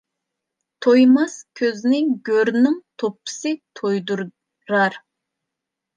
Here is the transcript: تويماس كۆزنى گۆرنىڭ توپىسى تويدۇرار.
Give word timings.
تويماس 0.85 1.35
كۆزنى 1.61 1.99
گۆرنىڭ 2.29 2.79
توپىسى 3.03 3.53
تويدۇرار. 3.81 4.99